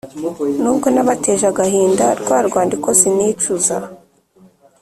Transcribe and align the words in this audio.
Nubwo 0.61 0.87
nabateje 0.93 1.45
agahinda 1.51 2.05
rwa 2.21 2.37
rwandiko 2.47 2.87
sinicuza 2.99 3.75